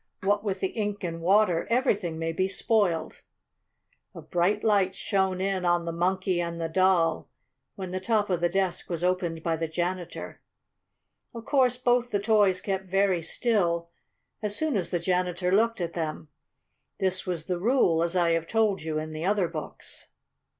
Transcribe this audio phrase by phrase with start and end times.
[0.23, 3.21] What with the ink and water, everything may be spoiled."
[4.15, 7.29] A bright light shone in on the Monkey and the Doll
[7.75, 10.41] when the top of the desk was opened by the janitor.
[11.35, 13.89] Of course both the toys kept very still
[14.41, 16.29] as soon as the janitor looked at them.
[16.97, 20.07] This was the rule, as I have told you in the other books.